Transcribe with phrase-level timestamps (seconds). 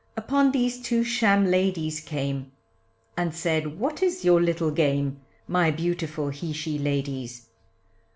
[0.17, 2.53] Upon these two sham ladies came,
[3.15, 7.45] And said what is your little game, My beautiful he she ladies.